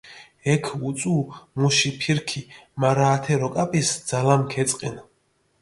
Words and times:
ექ 0.53 0.63
უწუუ 0.89 1.21
მუში 1.59 1.91
ფირქი, 1.99 2.41
მარა 2.79 3.05
ათე 3.15 3.33
როკაპისჷ 3.41 3.93
ძალამქჷ 4.07 4.57
ეწყინჷ. 4.63 4.99